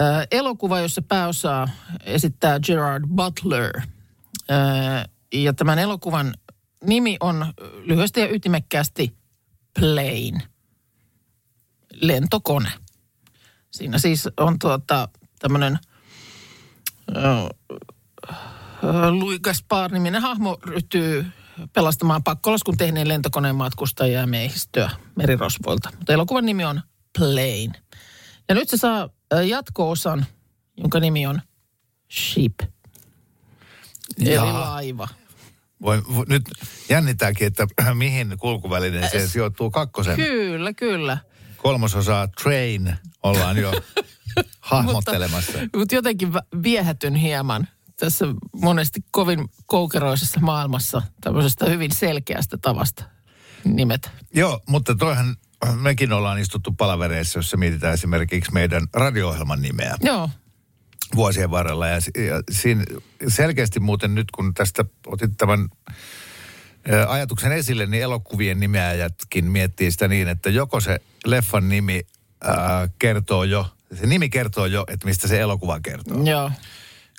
[0.00, 1.68] ö, elokuva, jossa pääosaa
[2.04, 3.80] esittää Gerard Butler.
[5.32, 6.34] Ja tämän elokuvan
[6.86, 7.52] nimi on
[7.84, 9.16] lyhyesti ja ytimekkäästi
[9.80, 10.48] Plane.
[11.92, 12.72] Lentokone.
[13.70, 15.78] Siinä siis on tuota tämmöinen
[19.10, 21.26] Louis Gaspar-niminen hahmo ryhtyy
[21.72, 25.90] pelastamaan pakkolaskun tehneen lentokoneen matkustajia ja miehistöä merirosvoilta.
[25.98, 26.82] Mutta elokuvan nimi on
[27.18, 27.82] Plane.
[28.48, 29.08] Ja nyt se saa
[29.46, 30.26] jatko-osan,
[30.76, 31.40] jonka nimi on
[32.12, 32.54] Ship.
[34.20, 34.60] Eli Jaa.
[34.60, 35.08] laiva.
[35.82, 36.42] Voi, vo, nyt
[36.88, 40.16] jännitäänkin, että mihin kulkuvälineeseen sijoittuu kakkosen.
[40.16, 41.18] Kyllä, kyllä.
[41.56, 43.72] Kolmososaa train ollaan jo
[44.60, 45.58] hahmottelemassa.
[45.58, 47.68] Mutta, mutta jotenkin viehätyn hieman
[48.00, 53.04] tässä monesti kovin koukeroisessa maailmassa tämmöisestä hyvin selkeästä tavasta
[53.64, 54.10] nimetä.
[54.34, 55.36] Joo, mutta toihan
[55.74, 60.30] mekin ollaan istuttu palavereissa, jossa mietitään esimerkiksi meidän radio-ohjelman nimeä Joo,
[61.14, 61.86] vuosien varrella.
[61.88, 62.84] Ja, ja siinä
[63.28, 65.68] selkeästi muuten nyt, kun tästä otit tämän
[67.08, 72.06] ajatuksen esille, niin elokuvien nimeäjätkin miettii sitä niin, että joko se leffan nimi
[72.44, 73.66] ää, kertoo jo,
[74.00, 76.22] se nimi kertoo jo, että mistä se elokuva kertoo.
[76.24, 76.50] joo,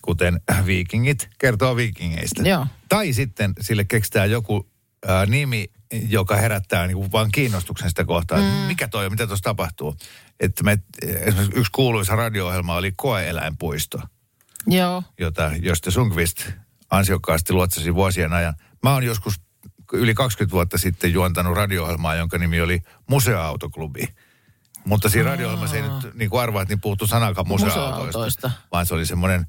[0.02, 2.43] Kuten Vikingit kertoo vikingeistä.
[2.50, 2.67] joo.
[2.89, 4.69] Tai sitten sille keksitään joku
[5.08, 5.69] ää, nimi,
[6.10, 8.47] joka herättää niinku vaan kiinnostuksen sitä kohtaa, mm.
[8.47, 9.95] että mikä toi on, mitä tuossa tapahtuu.
[10.39, 14.00] Että me, esimerkiksi yksi kuuluisa radio-ohjelma oli Koeeläinpuisto,
[14.67, 16.50] Joo, jota, josta Sundqvist
[16.89, 18.54] ansiokkaasti luotsasi vuosien ajan.
[18.84, 19.41] Mä oon joskus
[19.93, 24.08] yli 20 vuotta sitten juontanut radio-ohjelmaa, jonka nimi oli Museoautoklubi.
[24.86, 28.52] Mutta siinä radio-ohjelmassa ei nyt, niin kuin arvaat, niin puhuttu sanakaan museoautoista, Museoautoista.
[28.71, 29.45] vaan se oli semmoinen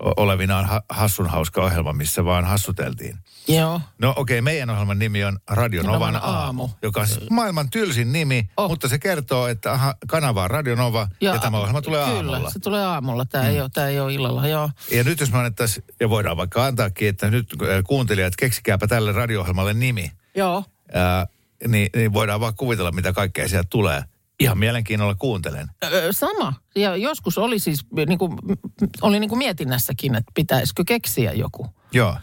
[0.00, 3.18] olevinaan ha- hassun hauska ohjelma, missä vaan hassuteltiin.
[3.48, 3.80] joo.
[3.98, 6.68] No okei, okay, meidän ohjelman nimi on Radio Novan aamu, aamu.
[6.82, 8.68] joka on siis maailman tylsin nimi, Oh.
[8.70, 12.16] mutta se kertoo, että aha, kanava on Radio Nova ja, ja tämä ohjelma tulee kyllä,
[12.32, 12.50] aamulla.
[12.50, 13.24] se tulee aamulla.
[13.24, 13.50] Tämä, mm.
[13.50, 14.70] ei, ole, tämä ei ole illalla, joo.
[14.92, 19.12] Ja nyt jos me annettaisiin, ja voidaan vaikka antaakin, että nyt äh, kuuntelijat, keksikääpä tälle
[19.12, 21.26] radio-ohjelmalle nimi, Joo, ää,
[21.68, 24.02] niin, niin voidaan vaan kuvitella, mitä kaikkea sieltä tulee.
[24.40, 25.68] Ihan mielenkiinnolla kuuntelen.
[25.84, 26.52] Ö, sama.
[26.76, 28.38] Ja joskus oli siis, niin kuin,
[29.02, 31.66] oli niin kuin mietinnässäkin, että pitäisikö keksiä joku.
[31.92, 32.16] Joo.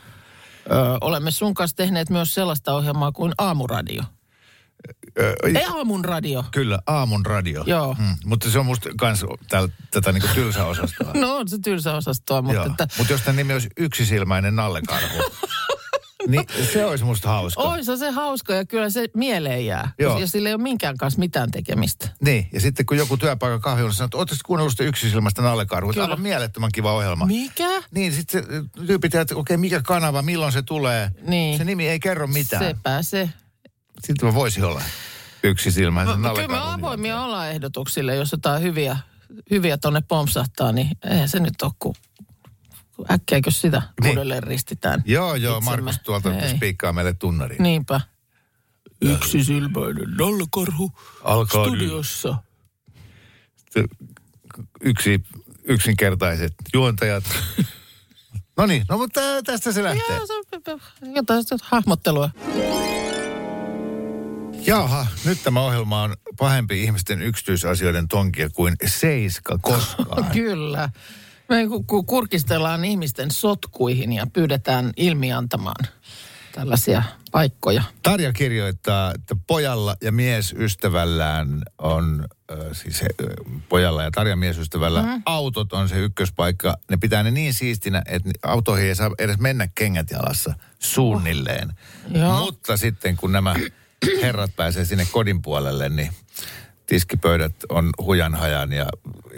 [0.72, 4.04] Ö, olemme sun kanssa tehneet myös sellaista ohjelmaa kuin Aamuradio.
[5.20, 6.46] Ö, Ei Aamun radio.
[6.52, 7.64] Kyllä, aamun radio.
[7.68, 7.96] Joo.
[8.00, 11.12] Mm, mutta se on musta kans täl, tätä niinku tylsä osastoa.
[11.22, 12.66] No on se tylsä osastoa, mutta Joo.
[12.66, 15.18] että, Mutta jos tämän nimi olisi yksisilmäinen nallekarhu,
[16.28, 17.62] niin se olisi musta hauska.
[17.62, 19.92] Oisa se hauska ja kyllä se mieleen jää.
[20.00, 20.20] Joo.
[20.20, 22.10] Ja sillä ei ole minkään kanssa mitään tekemistä.
[22.22, 25.94] Niin, ja sitten kun joku työpaikan kahvi on sanoo, että ootteko kuunnellut sitä yksisilmäistä nallekarhua?
[26.02, 27.26] Aivan mielettömän kiva ohjelma.
[27.26, 27.82] Mikä?
[27.92, 31.12] Niin, sitten se tyyppi tietää, että okei, mikä kanava, milloin se tulee.
[31.28, 31.58] Niin.
[31.58, 32.64] Se nimi ei kerro mitään.
[32.64, 33.30] Sepä se.
[34.04, 34.82] Sitten mä voisi olla
[35.44, 36.50] yksisilmäisen No, nallekarhun.
[36.58, 38.98] kyllä me avoimia ollaan ehdotuksille, jos jotain hyviä,
[39.52, 41.96] hyviä tonne pompsahtaa, niin eihän se nyt ole kuin
[43.12, 44.10] äkkiäkö sitä Niin.
[44.10, 45.04] uudelleen ristitään.
[45.06, 45.82] Joo, joo, itsemme.
[45.82, 46.56] Markus tuolta Ei.
[46.56, 47.64] spiikkaa meille tunnariin.
[47.64, 48.02] Niinpä.
[49.02, 50.92] Yksi silmäinen nallekarhu
[51.24, 51.70] Alkaa nyt.
[51.76, 52.36] studiossa.
[54.82, 55.24] Yksi,
[55.64, 57.24] yksinkertaiset juontajat.
[58.58, 60.16] no niin, no mutta tästä se lähtee.
[60.18, 62.30] Joo, se on jotain hahmottelua.
[64.66, 70.32] Jaha, nyt tämä ohjelma on pahempi ihmisten yksityisasioiden tonkia kuin Seiska koskaan.
[70.34, 70.90] Kyllä.
[71.50, 75.86] Me ku- ku- kurkistellaan ihmisten sotkuihin ja pyydetään ilmiantamaan
[76.52, 77.84] tällaisia paikkoja.
[78.04, 83.08] Tarja kirjoittaa, että pojalla ja miesystävällään on, äh, siis he,
[83.70, 85.22] pojalla ja Tarja miesystävällä mm.
[85.26, 86.78] autot on se ykköspaikka.
[86.90, 91.74] Ne pitää ne niin siistinä, että autoihin ei saa edes mennä kengät jalassa suunnilleen.
[92.12, 92.40] Joo.
[92.40, 93.56] Mutta sitten kun nämä
[94.22, 96.10] herrat pääsee sinne kodin puolelle, niin
[96.86, 98.86] tiskipöydät on hujan hajan ja,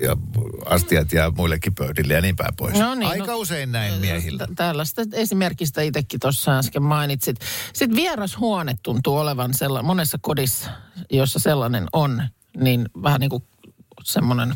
[0.01, 0.17] ja
[0.65, 2.79] astiat ja muillekin pöydille ja niin päin pois.
[2.79, 4.47] No niin, Aika no- usein näin miehillä.
[4.47, 7.37] Tä- Tällaista esimerkistä itsekin tuossa äsken mainitsit.
[7.73, 10.69] Sitten vierashuone tuntuu olevan sella, monessa kodissa,
[11.11, 12.23] jossa sellainen on,
[12.57, 13.43] niin vähän niin kuin
[14.03, 14.53] semmoinen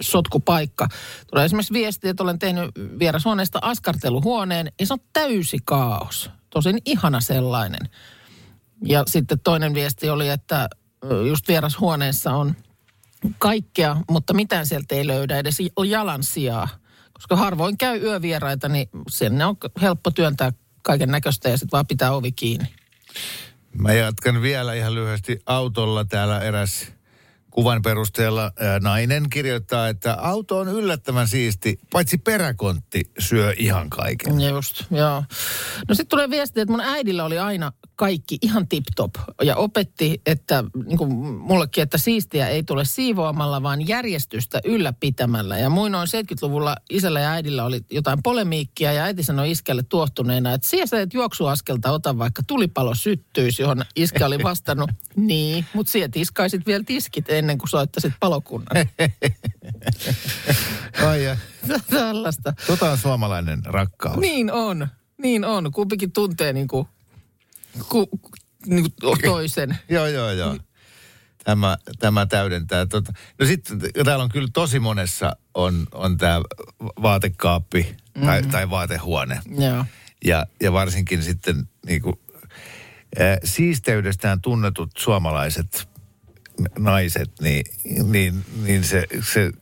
[0.00, 0.88] sotkupaikka.
[1.30, 6.30] Tulee esimerkiksi viesti, että olen tehnyt vierashuoneesta askarteluhuoneen ja se on täysi kaos.
[6.50, 7.88] Tosin ihana sellainen.
[8.84, 10.68] Ja sitten toinen viesti oli, että
[11.28, 12.54] just vierashuoneessa on
[13.38, 16.68] kaikkea, mutta mitään sieltä ei löydä, edes jalan sijaa.
[17.12, 22.12] Koska harvoin käy yövieraita, niin sinne on helppo työntää kaiken näköistä ja sitten vaan pitää
[22.12, 22.66] ovi kiinni.
[23.78, 26.04] Mä jatkan vielä ihan lyhyesti autolla.
[26.04, 26.92] Täällä eräs
[27.50, 34.40] kuvan perusteella nainen kirjoittaa, että auto on yllättävän siisti, paitsi peräkontti syö ihan kaiken.
[34.40, 35.24] Just, joo.
[35.88, 39.10] No sitten tulee viesti, että mun äidillä oli aina kaikki ihan tip-top.
[39.42, 45.58] Ja opetti, että niin kuin mullekin, että siistiä ei tule siivoamalla, vaan järjestystä ylläpitämällä.
[45.58, 50.68] Ja muinoin 70-luvulla isällä ja äidillä oli jotain polemiikkia ja äiti sanoi iskälle tuohtuneena, että
[50.68, 56.08] siellä sä et juoksuaskelta ota, vaikka tulipalo syttyisi, johon iskä oli vastannut, niin, mutta siellä
[56.08, 58.76] tiskaisit vielä tiskit ennen kuin soittaisit palokunnan.
[61.08, 61.36] Ai ja.
[61.90, 62.52] Tällaista.
[62.66, 64.16] Tota on suomalainen rakkaus.
[64.16, 64.88] Niin on,
[65.22, 65.72] niin on.
[65.72, 66.86] Kumpikin tuntee niin kuin,
[67.88, 68.30] ku, ku-
[68.66, 69.78] niin kuin toisen.
[69.88, 70.56] Joo, joo, joo.
[71.44, 72.86] Tämä, tämä täydentää.
[72.86, 73.12] Tota.
[73.40, 76.40] No sitten täällä on kyllä tosi monessa on, on tämä
[77.02, 78.50] vaatekaappi tai, Mhm.
[78.50, 79.40] tai vaatehuone.
[79.58, 79.84] Joo.
[80.24, 82.14] Ja, ja varsinkin sitten niin kuin,
[83.18, 85.88] ää, siisteydestään tunnetut suomalaiset
[86.78, 87.64] naiset, niin,
[88.04, 89.52] niin, niin se, se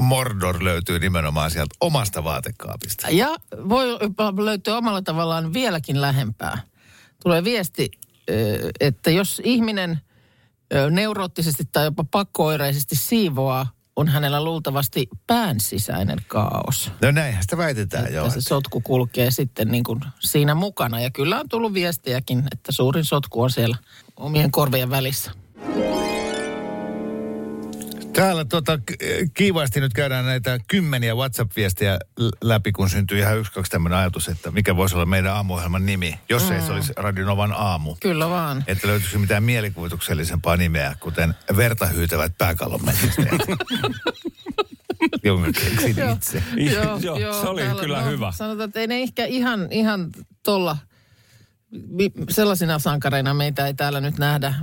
[0.00, 3.06] Mordor löytyy nimenomaan sieltä omasta vaatekaapista.
[3.10, 3.28] Ja
[3.68, 3.86] voi
[4.44, 6.58] löytyä omalla tavallaan vieläkin lähempää.
[7.22, 7.90] Tulee viesti,
[8.80, 9.98] että jos ihminen
[10.90, 16.92] neuroottisesti tai jopa pakkooireisesti siivoaa, on hänellä luultavasti pään sisäinen kaos.
[17.02, 18.24] No näinhän sitä väitetään, joo.
[18.24, 21.00] Ja se sotku kulkee sitten niin kuin siinä mukana.
[21.00, 23.76] Ja kyllä on tullut viestiäkin, että suurin sotku on siellä
[24.16, 25.30] omien korvien välissä.
[28.20, 28.78] Täällä tota,
[29.34, 31.98] kiivaasti nyt käydään näitä kymmeniä WhatsApp-viestejä
[32.42, 36.20] läpi, kun syntyy ihan yksi, kaksi tämmöinen ajatus, että mikä voisi olla meidän aamuohjelman nimi,
[36.28, 37.96] jos ei se olisi Radionovan aamu.
[38.00, 38.64] Kyllä vaan.
[38.66, 43.40] Että löytyisikö mitään mielikuvituksellisempaa nimeä, kuten verta hyytävät pääkallonmetsästäjät.
[45.24, 46.12] Jonka keksin Joo.
[46.12, 46.42] itse.
[46.76, 46.98] Joo,
[47.42, 48.32] se oli täällä- kyllä hyvä.
[48.32, 50.10] Sanotaan, että ei ne ehkä ihan, ihan
[50.42, 50.76] tolla,
[51.98, 54.54] vi- sellaisina sankareina meitä ei täällä nyt nähdä.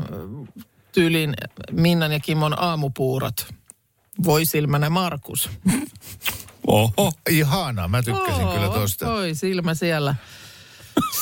[0.98, 1.34] Tyyliin
[1.72, 3.48] Minnan ja Kimmon aamupuurot.
[4.24, 5.50] Voi silmänä Markus.
[6.68, 7.12] Oho.
[7.30, 9.14] Ihanaa, mä tykkäsin kyllä tosta.
[9.14, 10.16] Oi silmä siellä.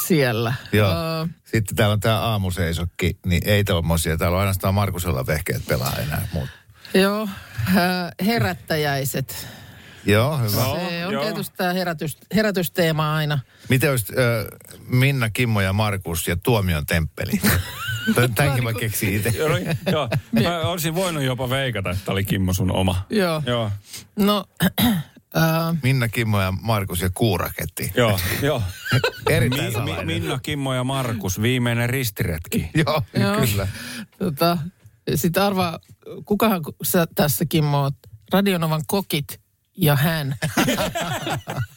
[0.08, 0.54] Siellä.
[0.72, 0.92] Joo.
[0.92, 4.18] Ö, Sitten täällä on tämä aamuseisokki, niin ei tommosia.
[4.18, 6.50] Täällä on ainoastaan Markusella vehkeet pelaa enää muut.
[6.94, 7.30] joo.
[7.78, 9.48] Ö, herättäjäiset.
[10.06, 10.50] Joo, hyvä.
[10.50, 13.40] Se on tietysti tämä herätys, herätysteema aina.
[13.70, 14.46] Miten olisi äh,
[14.88, 17.32] Minna, Kimmo ja Markus ja Tuomion temppeli?
[18.36, 19.30] Tämänkin mä keksin itse.
[19.30, 19.56] Joo, no,
[19.92, 20.10] joo.
[20.44, 23.06] Mä olisin voinut jopa veikata, että oli Kimmo sun oma.
[23.10, 23.44] Joo.
[23.46, 23.72] Joo,
[24.16, 24.46] No,
[25.36, 25.40] ö,
[25.84, 27.92] Minna, Kimmo ja Markus ja kuuraketti.
[27.96, 28.62] joo, joo.
[29.30, 30.06] Erittäin Mi, mi.
[30.06, 32.70] Minna, Kimmo ja Markus, viimeinen ristiretki.
[32.86, 33.36] Joo, Joo.
[33.48, 33.68] kyllä.
[34.20, 34.58] Tota,
[35.16, 35.80] sitten arvaa,
[36.26, 37.96] kukahan sä tässä Kimmo oot?
[38.34, 39.40] Radionovan kokit
[39.78, 40.36] ja hän.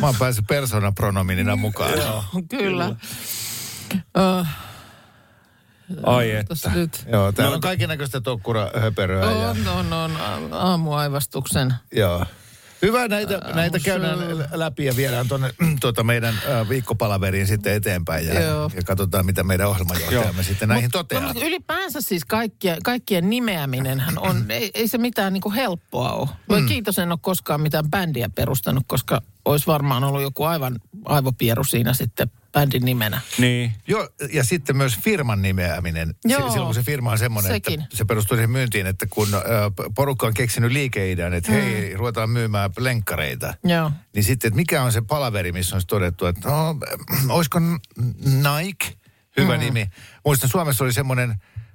[0.00, 1.98] Mä oon päässyt persoonapronominina mukaan.
[1.98, 2.24] Joo.
[2.50, 2.88] Kyllä.
[4.18, 4.46] Uh,
[6.02, 6.48] Ai että.
[6.48, 9.30] Tässä nyt Joo, täällä on kaiken näköistä tokkura höperöä.
[9.32, 10.16] Ja, on, on, on
[10.52, 11.74] a- aamuaivastuksen.
[11.94, 12.26] joo.
[12.82, 14.18] Hyvä, näitä, näitä se käydään
[14.52, 18.26] läpi ja viedään tuonne tuota meidän äh, viikkopalaveriin sitten eteenpäin.
[18.26, 18.70] Ja, Joo.
[18.74, 21.22] ja katsotaan, mitä meidän ohjelmajohtajamme sitten näihin No, toteaa.
[21.22, 26.28] mutta ylipäänsä siis kaikkien, kaikkien nimeäminenhän on, ei, ei se mitään niin kuin helppoa ole.
[26.60, 26.66] Mm.
[26.66, 31.94] Kiitos, en ole koskaan mitään bändiä perustanut, koska olisi varmaan ollut joku aivan aivopieru siinä
[31.94, 33.20] sitten bändin nimenä.
[33.38, 33.72] Niin.
[33.88, 36.14] Joo, ja sitten myös firman nimeäminen.
[36.24, 36.50] Joo.
[36.50, 37.82] Silloin kun se firma on semmoinen, Sekin.
[37.82, 39.28] että se perustuu siihen myyntiin, että kun
[39.94, 43.54] porukka on keksinyt liikeidean, että hei, ruvetaan myymään lenkkareita.
[43.64, 43.90] Joo.
[44.14, 46.76] Niin sitten, että mikä on se palaveri, missä on todettu, että no,
[47.28, 48.96] olisiko Nike
[49.36, 49.60] hyvä mm.
[49.60, 49.90] nimi.
[50.24, 51.28] Muistan, Suomessa oli semmoinen,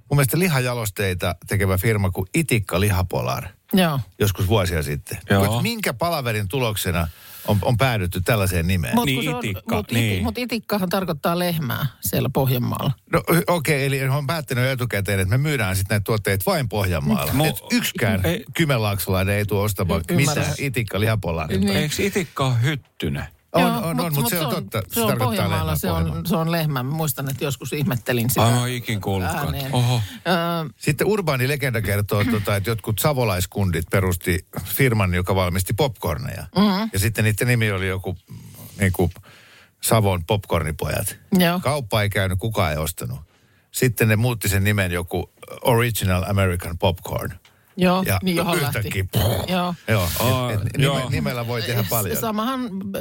[0.10, 4.00] mun mielestä lihajalosteita tekevä firma kuin Itikka Lihapolar, Joo.
[4.20, 5.18] joskus vuosia sitten.
[5.30, 5.62] Joo.
[5.62, 7.08] Minkä palaverin tuloksena
[7.48, 8.96] on, on päädytty tällaiseen nimeen?
[8.96, 10.14] Mutta Niin, on, itikka, mut niin.
[10.14, 12.92] iti, mut itikkahan tarkoittaa lehmää siellä Pohjanmaalla.
[13.12, 16.70] No okei, okay, eli on päättänyt jo etukäteen, että me myydään sitten näitä tuotteita vain
[16.70, 17.32] Pohjanmaalla.
[17.32, 20.46] Mu- Et yksikään ei- Kymenlaaksolainen ei tule ostamaan Y- ymmärrän.
[20.48, 21.60] mitään itikka lihapolaria.
[21.60, 21.78] Niin.
[21.78, 23.26] Eikö itikka ole hyttynen?
[23.54, 24.82] On, Joo, on, on, mutta se on totta.
[24.88, 26.84] Se on tarkoittaa Pohjanmaalla, se on, se on lehmä.
[26.84, 28.42] Mä Muistan, että joskus ihmettelin sitä.
[28.46, 29.46] Oon ikin kuullutkaan.
[29.46, 29.74] ääneen.
[29.74, 30.02] Oho.
[30.28, 30.34] Öö,
[30.78, 36.46] Sitten urbaani legenda kertoo, tota, että jotkut savolaiskundit perusti firman, joka valmisti popcorneja.
[36.58, 36.90] Mm-hmm.
[36.94, 38.18] Ja sitten niiden nimi oli joku
[38.80, 39.12] niin kuin
[39.82, 41.18] Savon popcornipojat.
[41.40, 41.60] Joo.
[41.60, 43.20] Kauppa ei käynyt, kukaan ei ostanut.
[43.72, 45.30] Sitten ne muutti sen nimen joku
[45.62, 47.34] Original American Popcorn.
[47.78, 49.10] Joo, Ja niin johon lähti.
[49.48, 49.76] Joo.
[49.88, 50.98] Joo, et, et, joo.
[50.98, 52.18] nime, nimellä voi tehdä paljon.
[52.18, 52.62] Samahan
[52.96, 53.00] ö,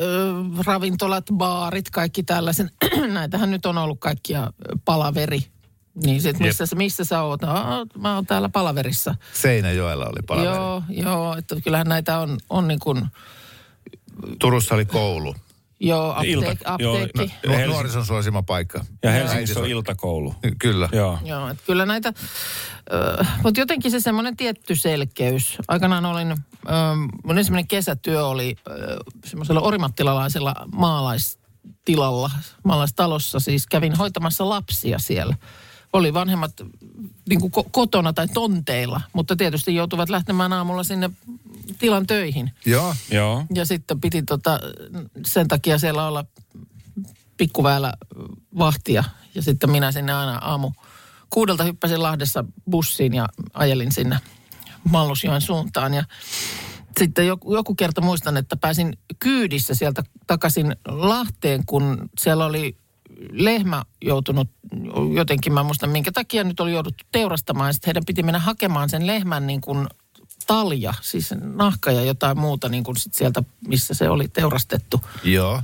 [0.66, 2.70] ravintolat, baarit, kaikki tällaisen.
[3.12, 4.52] Näitähän nyt on ollut kaikkia
[4.84, 5.40] palaveri.
[6.04, 7.44] Niin sit missä, sä- missä sä oot?
[7.44, 9.14] Aa, mä oon täällä palaverissa.
[9.32, 10.54] Seinäjoella oli palaveri.
[10.54, 13.06] Joo, joo, että kyllähän näitä on, on niin kuin,
[14.38, 15.34] Turussa oli koulu.
[15.80, 17.34] Joo, apteek, Ilta- joo, apteekki.
[17.46, 18.84] no, Helsinki- nuorison suosima paikka.
[19.02, 20.34] Ja Helsingissä on iltakoulu.
[20.58, 20.88] Kyllä.
[20.92, 21.18] Joo.
[21.24, 22.12] Joo, että kyllä näitä,
[23.20, 25.58] äh, mutta jotenkin se semmoinen tietty selkeys.
[25.68, 26.36] Aikanaan olin, äh,
[27.24, 28.74] mun ensimmäinen kesätyö oli äh,
[29.24, 32.30] semmoisella orimattilalaisella maalaistilalla,
[32.64, 33.40] maalaistalossa.
[33.40, 35.36] Siis kävin hoitamassa lapsia siellä.
[35.96, 36.52] Oli vanhemmat
[37.28, 41.10] niin kuin ko- kotona tai tonteilla, mutta tietysti joutuvat lähtemään aamulla sinne
[41.78, 42.50] tilan töihin.
[42.66, 42.94] Joo.
[43.10, 43.44] Joo.
[43.54, 44.60] Ja sitten piti tota,
[45.26, 46.24] sen takia siellä olla
[47.36, 47.92] pikkuväellä
[48.58, 49.04] vahtia.
[49.34, 50.72] Ja sitten minä sinne aina aamu
[51.30, 54.18] kuudelta hyppäsin Lahdessa bussiin ja ajelin sinne
[54.90, 55.94] Mallusjoen suuntaan.
[55.94, 56.04] Ja
[56.98, 62.76] sitten joku, joku kerta muistan, että pääsin kyydissä sieltä takaisin Lahteen, kun siellä oli
[63.30, 64.48] lehmä joutunut
[65.14, 67.74] jotenkin, mä en muista minkä takia nyt oli jouduttu teurastamaan.
[67.74, 69.86] Sitten heidän piti mennä hakemaan sen lehmän niin kuin
[70.46, 75.00] talja, siis nahka ja jotain muuta niin kuin sit sieltä, missä se oli teurastettu.
[75.24, 75.62] Joo.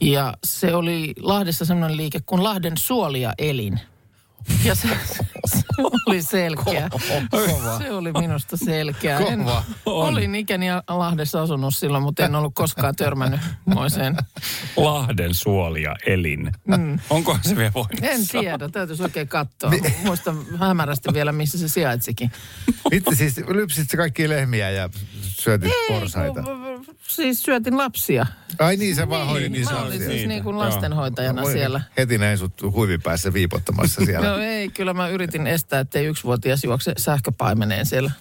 [0.00, 3.80] Ja se oli Lahdessa semmoinen liike kuin Lahden suolia elin.
[4.64, 4.88] Ja se,
[5.46, 5.62] se
[6.06, 6.88] oli selkeä.
[7.30, 7.78] Kova.
[7.78, 9.18] Se oli minusta selkeä.
[9.18, 9.62] En, Kova.
[9.84, 14.16] olin ikäni Lahdessa asunut silloin, mutta en ollut koskaan törmännyt moiseen.
[14.76, 16.52] Lahden suolia elin.
[16.66, 16.98] Mm.
[17.10, 18.06] Onko se vielä voimassa?
[18.06, 19.70] En tiedä, täytyisi oikein katsoa.
[20.04, 22.30] Muistan hämärästi vielä, missä se sijaitsikin.
[22.90, 24.88] Mitä siis, lypsit kaikkia lehmiä ja
[25.22, 26.42] syötit porsaita?
[26.42, 26.77] kun-
[27.08, 28.26] siis syötin lapsia.
[28.58, 30.10] Ai niin, sä vaan hoidit niissä Mä olin lapsia.
[30.10, 30.64] siis niin kuin Joo.
[30.64, 31.80] lastenhoitajana Voi, siellä.
[31.98, 34.28] Heti näin sut huivipäässä viipottamassa siellä.
[34.28, 38.10] No ei, kyllä mä yritin estää, ettei yksivuotias juokse sähköpaimeneen siellä.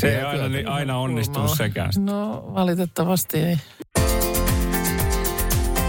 [0.00, 1.90] Se ei aina, niin aina onnistunut sekään.
[1.98, 3.56] No valitettavasti ei.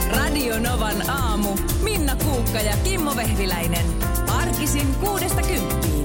[0.09, 1.57] Radio Novan aamu.
[1.83, 3.85] Minna Kuukka ja Kimmo Vehviläinen.
[4.27, 5.96] Arkisin kuudesta kymppiin.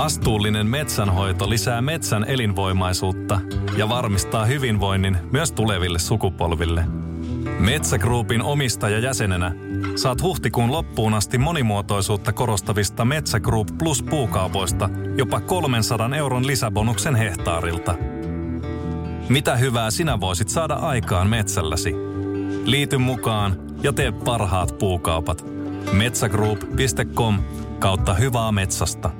[0.00, 3.40] Vastuullinen metsänhoito lisää metsän elinvoimaisuutta
[3.76, 6.84] ja varmistaa hyvinvoinnin myös tuleville sukupolville.
[7.58, 9.52] Metsä Groupin omistajajäsenenä
[9.96, 17.94] saat huhtikuun loppuun asti monimuotoisuutta korostavista Metsä Group Plus puukaupoista jopa 300 euron lisäbonuksen hehtaarilta.
[19.28, 21.94] Mitä hyvää sinä voisit saada aikaan metsälläsi?
[22.64, 25.44] Liity mukaan ja tee parhaat puukaupat.
[25.92, 27.38] Metsägroup.com
[27.78, 29.19] kautta hyvää metsästä.